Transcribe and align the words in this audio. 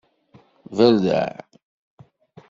Berdeɛ. 0.75 1.27